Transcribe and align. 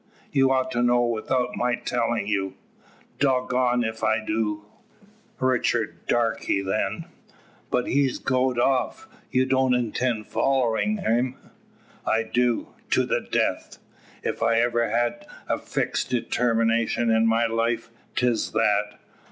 "You 0.31 0.51
ought 0.51 0.71
to 0.71 0.81
know 0.81 1.05
without 1.05 1.55
my 1.55 1.75
telling 1.75 2.25
you." 2.25 2.55
"Dog 3.19 3.49
goned 3.49 3.85
ef 3.85 4.03
I 4.03 4.19
do." 4.19 4.65
"Richard 5.39 6.07
Darke, 6.07 6.47
then." 6.65 7.05
"But 7.69 7.85
he's 7.85 8.17
goed 8.17 8.57
off; 8.57 9.07
ye 9.29 9.45
don't 9.45 9.75
intend 9.75 10.25
follerin' 10.25 10.97
him?" 11.05 11.35
"I 12.03 12.23
do 12.23 12.69
to 12.89 13.05
the 13.05 13.21
death. 13.21 13.77
If 14.23 14.41
ever 14.41 14.85
I 14.85 14.89
had 14.97 15.27
a 15.47 15.59
fixed 15.59 16.09
determination 16.09 17.11
in 17.11 17.27
my 17.27 17.45
life, 17.45 17.91
'tis 18.15 18.53
that." 18.53 18.97